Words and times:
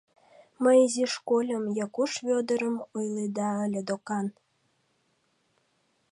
—Мый 0.63 0.77
изиш 0.85 1.13
кольым, 1.29 1.63
Якуш 1.85 2.11
Вӧдырым 2.25 2.75
ойледа 2.97 3.49
ыле 3.65 3.81
докан. 3.87 4.27